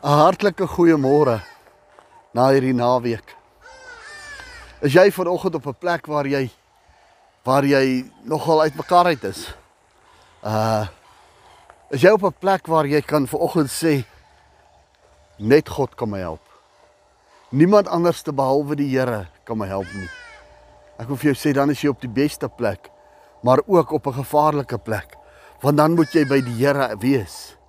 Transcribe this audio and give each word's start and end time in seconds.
'n 0.00 0.08
Hartlike 0.08 0.64
goeiemôre 0.64 1.42
na 2.32 2.46
hierdie 2.48 2.72
naweek. 2.72 3.34
Is 4.80 4.94
jy 4.96 5.10
vanoggend 5.12 5.54
op 5.60 5.66
'n 5.66 5.76
plek 5.76 6.06
waar 6.06 6.26
jy 6.26 6.48
waar 7.44 7.64
jy 7.64 8.08
nogal 8.24 8.62
uitmekaar 8.62 9.12
uit 9.12 9.24
is? 9.24 9.52
Uh 10.42 10.88
is 11.90 12.00
jy 12.00 12.10
op 12.10 12.24
'n 12.24 12.32
plek 12.40 12.66
waar 12.66 12.86
jy 12.86 13.02
kan 13.02 13.26
vanoggend 13.26 13.68
sê 13.68 14.04
net 15.36 15.68
God 15.68 15.94
kan 15.94 16.08
my 16.08 16.18
help. 16.18 16.48
Niemand 17.50 17.88
anders 17.88 18.22
te 18.22 18.32
behalwe 18.32 18.76
die 18.76 18.96
Here 18.96 19.28
kan 19.44 19.58
my 19.58 19.66
help 19.66 19.92
nie. 19.92 20.08
Ek 20.98 21.08
wil 21.08 21.16
vir 21.16 21.34
jou 21.34 21.36
sê 21.36 21.52
dan 21.52 21.70
is 21.70 21.80
jy 21.82 21.88
op 21.88 22.00
die 22.00 22.08
beste 22.08 22.48
plek, 22.48 22.88
maar 23.42 23.60
ook 23.66 23.92
op 23.92 24.06
'n 24.06 24.24
gevaarlike 24.24 24.78
plek, 24.78 25.16
want 25.60 25.76
dan 25.76 25.94
moet 25.94 26.12
jy 26.12 26.24
by 26.24 26.40
die 26.40 26.64
Here 26.64 26.96
wees. 26.96 27.59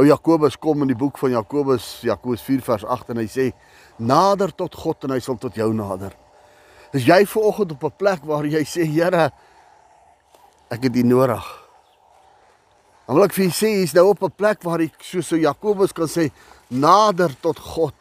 Ou 0.00 0.06
Jakobus 0.08 0.56
kom 0.56 0.80
in 0.86 0.94
die 0.94 0.96
boek 0.96 1.18
van 1.20 1.34
Jakobus, 1.34 1.98
Jakobus 2.08 2.40
4 2.46 2.62
vers 2.64 2.84
8 2.88 3.10
en 3.12 3.18
hy 3.20 3.26
sê: 3.28 3.50
"Nader 3.98 4.54
tot 4.56 4.74
God 4.74 5.04
en 5.04 5.12
hy 5.12 5.20
sal 5.20 5.36
tot 5.36 5.54
jou 5.54 5.74
nader." 5.74 6.14
Is 6.92 7.04
jy 7.04 7.26
vooroggend 7.26 7.72
op 7.72 7.84
'n 7.84 7.96
plek 7.98 8.24
waar 8.24 8.46
jy 8.46 8.64
sê, 8.64 8.86
"Here, 8.86 9.30
ek 10.70 10.82
het 10.82 10.96
U 10.96 11.02
nodig." 11.02 11.44
Dan 13.06 13.16
wil 13.16 13.24
ek 13.24 13.32
vir 13.32 13.44
jou 13.44 13.52
sê, 13.52 13.68
jy's 13.80 13.94
nou 13.94 14.08
op 14.08 14.22
'n 14.22 14.30
plek 14.30 14.62
waar 14.62 14.80
jy 14.80 14.90
soos 15.00 15.26
so 15.26 15.36
Jakobus 15.36 15.92
kan 15.92 16.08
sê, 16.08 16.30
"Nader 16.70 17.36
tot 17.40 17.58
God 17.58 17.94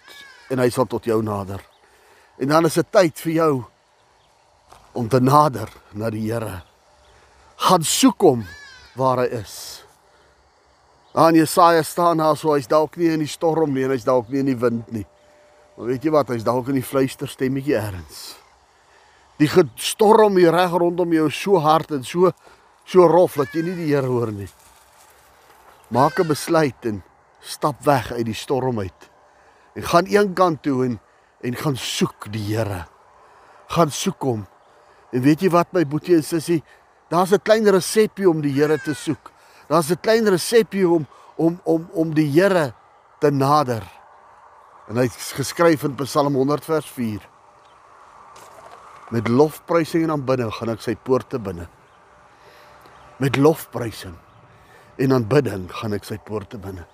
en 0.49 0.59
hy 0.59 0.69
sal 0.69 0.85
tot 0.85 1.03
jou 1.03 1.21
nader." 1.21 1.59
En 2.39 2.47
dan 2.47 2.65
is 2.65 2.73
dit 2.73 2.91
tyd 2.91 3.19
vir 3.19 3.33
jou 3.33 3.65
om 4.93 5.09
te 5.09 5.19
nader 5.19 5.69
na 5.93 6.09
die 6.09 6.31
Here. 6.31 6.63
Gaan 7.57 7.83
soek 7.83 8.21
hom 8.21 8.45
waar 8.95 9.17
hy 9.17 9.25
is. 9.25 9.83
Aan 11.13 11.33
Jesaja 11.33 11.83
staan 11.83 12.17
daar 12.17 12.37
so 12.37 12.53
hy's 12.53 12.67
dalk 12.69 12.95
nie 12.95 13.09
in 13.09 13.23
die 13.23 13.29
storm 13.29 13.73
nie 13.73 13.83
en 13.87 13.95
hy's 13.95 14.05
dalk 14.05 14.29
nie 14.29 14.43
in 14.43 14.51
die 14.51 14.59
wind 14.59 14.91
nie. 14.93 15.05
Maar 15.77 15.89
weet 15.89 16.05
jy 16.05 16.11
wat, 16.13 16.29
hy's 16.29 16.45
dalk 16.45 16.69
in 16.69 16.77
die 16.77 16.85
fluister 16.85 17.29
stemmetjie 17.29 17.77
ergens. 17.79 18.35
Die 19.39 19.49
storm 19.79 20.37
hier 20.37 20.53
reg 20.53 20.75
rondom 20.75 21.13
jou 21.15 21.29
so 21.31 21.61
hard 21.63 21.95
en 21.95 22.03
so 22.03 22.33
so 22.89 23.05
rof 23.07 23.37
dat 23.37 23.53
jy 23.53 23.63
nie 23.63 23.75
die 23.77 23.89
Here 23.93 24.09
hoor 24.09 24.31
nie. 24.33 24.49
Maak 25.89 26.19
'n 26.19 26.27
besluit 26.27 26.85
en 26.85 27.03
stap 27.41 27.85
weg 27.85 28.11
uit 28.11 28.25
die 28.25 28.37
storm 28.37 28.79
uit. 28.79 29.09
En 29.75 29.83
gaan 29.83 30.05
een 30.05 30.33
kant 30.33 30.63
toe 30.63 30.85
en 30.85 30.99
en 31.41 31.55
gaan 31.55 31.77
soek 31.77 32.31
die 32.31 32.55
Here. 32.55 32.85
Gaan 33.67 33.91
soek 33.91 34.21
hom. 34.21 34.47
En 35.11 35.21
weet 35.21 35.41
jy 35.41 35.49
wat 35.49 35.73
my 35.73 35.85
boetie 35.85 36.15
en 36.15 36.23
sussie, 36.23 36.63
daar's 37.09 37.31
'n 37.31 37.41
klein 37.41 37.69
resepie 37.69 38.29
om 38.29 38.41
die 38.41 38.53
Here 38.53 38.77
te 38.77 38.93
soek. 38.93 39.31
Daar's 39.69 39.91
'n 39.91 40.01
klein 40.01 40.27
resepie 40.27 40.87
om 40.89 41.07
om 41.35 41.59
om 41.63 41.89
om 41.93 42.13
die 42.13 42.31
Here 42.31 42.73
te 43.19 43.31
nader. 43.31 43.83
En 44.87 44.95
hy 44.95 45.03
het 45.03 45.33
geskryf 45.37 45.83
in 45.83 45.95
Psalm 45.95 46.33
100 46.35 46.65
vers 46.65 46.89
4. 46.89 47.29
Met 49.09 49.27
lofprysing 49.27 50.03
en 50.03 50.11
aanbidding 50.11 50.51
gaan 50.53 50.69
ek 50.69 50.81
sy 50.81 50.95
poorte 50.95 51.39
binne. 51.39 51.67
Met 53.17 53.37
lofprysing 53.37 54.15
en 54.97 55.13
aanbidding 55.13 55.69
gaan 55.71 55.93
ek 55.93 56.03
sy 56.03 56.17
poorte 56.17 56.57
binne. 56.57 56.85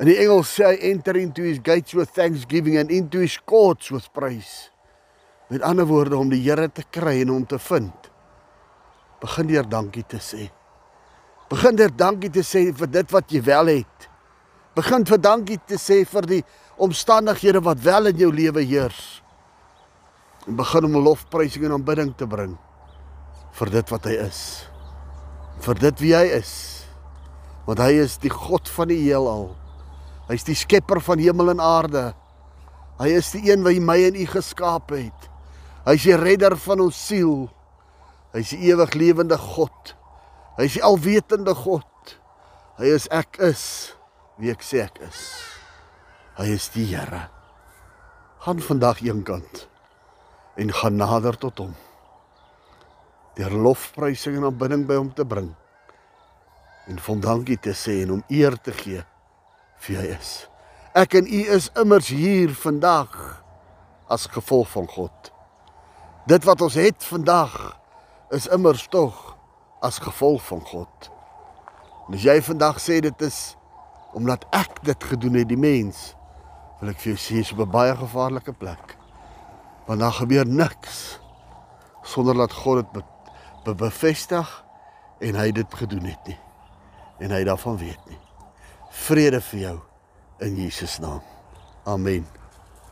In 0.00 0.08
die 0.08 0.16
Engels 0.16 0.54
sê 0.56 0.64
hy 0.64 0.90
enter 0.92 1.16
into 1.16 1.42
his 1.42 1.58
gates 1.62 1.92
with 1.92 2.14
thanksgiving 2.16 2.78
and 2.78 2.90
into 2.90 3.18
his 3.18 3.36
courts 3.44 3.90
with 3.90 4.08
praise. 4.12 4.70
Met 5.48 5.62
ander 5.62 5.84
woorde 5.84 6.16
om 6.16 6.28
die 6.32 6.40
Here 6.40 6.68
te 6.72 6.84
kry 6.90 7.20
en 7.20 7.28
hom 7.28 7.46
te 7.46 7.58
vind. 7.58 8.10
Begin 9.20 9.46
deur 9.46 9.68
dankie 9.68 10.04
te 10.08 10.16
sê. 10.16 10.48
Begin 11.52 11.76
dit 11.76 11.96
dankie 12.00 12.30
te 12.32 12.40
sê 12.46 12.70
vir 12.72 12.88
dit 12.88 13.12
wat 13.12 13.32
jy 13.32 13.42
wel 13.44 13.68
het. 13.74 14.08
Begin 14.76 15.04
vir 15.04 15.18
dankie 15.20 15.58
te 15.68 15.76
sê 15.76 16.00
vir 16.08 16.28
die 16.30 16.42
omstandighede 16.80 17.60
wat 17.60 17.82
wel 17.84 18.08
in 18.08 18.22
jou 18.24 18.30
lewe 18.32 18.64
heers. 18.64 19.20
En 20.48 20.56
begin 20.56 20.88
om 20.88 20.96
lofprysing 21.04 21.66
en 21.68 21.76
aanbidding 21.76 22.14
te 22.16 22.26
bring 22.26 22.56
vir 23.58 23.72
dit 23.74 23.92
wat 23.92 24.08
hy 24.08 24.16
is. 24.24 24.40
Vir 25.62 25.80
dit 25.82 26.00
wie 26.06 26.14
hy 26.16 26.24
is. 26.38 26.54
Want 27.66 27.82
hy 27.84 27.92
is 28.00 28.16
die 28.22 28.32
God 28.32 28.70
van 28.72 28.88
die 28.90 29.02
heelal. 29.04 29.50
Hy's 30.30 30.46
die 30.48 30.56
skepper 30.56 31.02
van 31.04 31.20
hemel 31.20 31.52
en 31.52 31.60
aarde. 31.62 32.08
Hy 32.96 33.10
is 33.18 33.28
die 33.36 33.44
een 33.50 33.64
wat 33.66 33.76
my 33.84 33.98
en 34.08 34.16
u 34.16 34.24
geskaap 34.30 34.94
het. 34.96 35.28
Hy's 35.84 36.06
die 36.08 36.16
redder 36.16 36.56
van 36.64 36.80
ons 36.86 36.96
siel. 36.96 37.50
Hy's 38.32 38.54
die 38.54 38.72
ewig 38.72 38.96
lewende 38.96 39.36
God. 39.36 39.92
Hy 40.58 40.66
is 40.68 40.76
die 40.76 40.84
alwetende 40.84 41.54
God. 41.56 42.16
Hy 42.76 42.90
is 42.92 43.06
ek 43.12 43.38
is 43.40 43.62
wie 44.40 44.52
ek 44.52 44.64
sê 44.64 44.82
ek 44.84 45.00
is. 45.06 45.20
Hy 46.36 46.48
is 46.52 46.68
die 46.74 46.84
Here. 46.90 47.28
Gaan 48.44 48.60
vandag 48.60 49.00
eenkant 49.04 49.66
en 50.60 50.72
gaan 50.76 50.98
nader 51.00 51.38
tot 51.40 51.62
hom. 51.62 51.72
Deur 53.38 53.54
lofprysing 53.64 54.36
en 54.36 54.50
aanbidding 54.50 54.84
by 54.88 54.98
hom 55.00 55.12
te 55.16 55.24
bring 55.24 55.52
en 56.90 56.98
van 56.98 57.20
dankie 57.22 57.56
te 57.62 57.72
sê 57.78 58.00
en 58.02 58.16
hom 58.16 58.24
eer 58.28 58.56
te 58.58 58.74
gee 58.74 59.04
vir 59.86 60.00
hy 60.00 60.08
is. 60.16 60.32
Ek 60.98 61.14
en 61.16 61.28
u 61.30 61.42
is 61.54 61.70
immers 61.80 62.10
hier 62.12 62.52
vandag 62.58 63.14
as 64.12 64.26
gevolg 64.28 64.68
van 64.74 64.88
God. 64.90 65.30
Dit 66.28 66.44
wat 66.44 66.60
ons 66.60 66.76
het 66.76 67.06
vandag 67.06 67.54
is 68.34 68.50
immers 68.52 68.84
tog 68.92 69.32
as 69.82 69.98
gevolg 69.98 70.42
van 70.46 70.62
God. 70.66 71.10
En 72.08 72.14
as 72.14 72.24
jy 72.26 72.38
vandag 72.42 72.80
sê 72.82 73.00
dit 73.02 73.26
is 73.26 73.56
omdat 74.12 74.44
ek 74.52 74.82
dit 74.84 75.04
gedoen 75.08 75.38
het 75.40 75.48
die 75.48 75.58
mens, 75.58 76.12
wil 76.80 76.92
ek 76.92 77.00
vir 77.00 77.14
jou 77.14 77.20
sê 77.20 77.38
jy's 77.40 77.52
op 77.54 77.62
'n 77.64 77.70
baie 77.70 77.94
gevaarlike 77.96 78.52
plek. 78.52 78.96
Want 79.86 80.00
daar 80.00 80.12
gebeur 80.12 80.46
niks 80.46 81.18
sonder 82.02 82.34
dat 82.34 82.52
God 82.52 82.82
dit 82.82 82.92
be 82.92 83.02
be 83.64 83.74
bevestig 83.74 84.64
en 85.20 85.34
hy 85.34 85.52
dit 85.52 85.74
gedoen 85.74 86.04
het 86.04 86.26
nie. 86.26 86.38
En 87.18 87.30
hy 87.30 87.44
daarvan 87.44 87.78
weet 87.78 88.06
nie. 88.10 88.18
Vrede 88.90 89.40
vir 89.40 89.60
jou 89.60 89.80
in 90.38 90.56
Jesus 90.56 90.98
naam. 90.98 91.22
Amen. 91.84 92.41